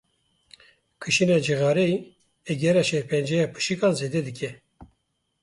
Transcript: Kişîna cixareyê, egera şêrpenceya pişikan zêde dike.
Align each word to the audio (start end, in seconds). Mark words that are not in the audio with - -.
Kişîna 1.01 1.37
cixareyê, 1.45 1.97
egera 2.51 2.83
şêrpenceya 2.87 3.45
pişikan 3.53 3.93
zêde 3.99 4.21
dike. 4.27 4.51